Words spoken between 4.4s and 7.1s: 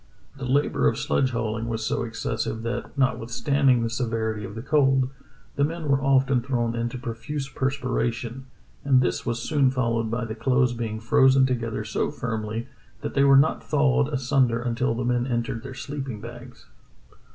of the cold, the men were often thrown into